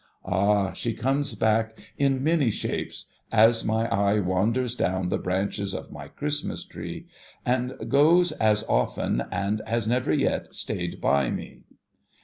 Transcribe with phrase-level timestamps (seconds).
[0.25, 5.91] Ah, she comes back, in many shapes, as my eye wanders down the branches of
[5.91, 7.05] my Christmas Tree,
[7.45, 11.65] and goes as often, and has never yet stayed by me